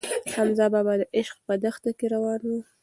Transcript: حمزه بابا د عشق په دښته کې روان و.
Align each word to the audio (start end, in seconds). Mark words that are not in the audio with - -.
حمزه 0.33 0.65
بابا 0.73 0.93
د 0.99 1.03
عشق 1.17 1.35
په 1.47 1.53
دښته 1.63 1.91
کې 1.97 2.05
روان 2.13 2.41
و. 2.49 2.53